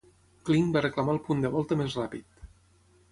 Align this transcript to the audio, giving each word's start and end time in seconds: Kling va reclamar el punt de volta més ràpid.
Kling 0.47 0.69
va 0.77 0.81
reclamar 0.85 1.13
el 1.17 1.21
punt 1.27 1.45
de 1.45 1.51
volta 1.57 1.77
més 1.83 1.99
ràpid. 1.99 2.47